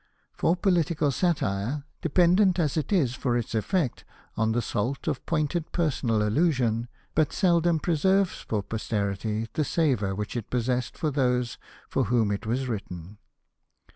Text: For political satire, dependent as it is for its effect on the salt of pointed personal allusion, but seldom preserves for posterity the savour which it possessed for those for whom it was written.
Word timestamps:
For 0.33 0.55
political 0.55 1.11
satire, 1.11 1.83
dependent 2.01 2.57
as 2.57 2.75
it 2.75 2.91
is 2.91 3.13
for 3.13 3.37
its 3.37 3.53
effect 3.53 4.03
on 4.35 4.51
the 4.51 4.59
salt 4.63 5.07
of 5.07 5.23
pointed 5.27 5.71
personal 5.73 6.23
allusion, 6.27 6.87
but 7.13 7.31
seldom 7.31 7.77
preserves 7.77 8.39
for 8.41 8.63
posterity 8.63 9.47
the 9.53 9.63
savour 9.63 10.15
which 10.15 10.35
it 10.35 10.49
possessed 10.49 10.97
for 10.97 11.11
those 11.11 11.59
for 11.87 12.05
whom 12.05 12.31
it 12.31 12.47
was 12.47 12.67
written. 12.67 13.19